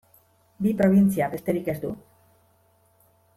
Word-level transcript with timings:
Bi 0.65 0.71
probintzia 0.79 1.27
besterik 1.33 1.69
ez 1.75 1.77
du. 1.85 1.93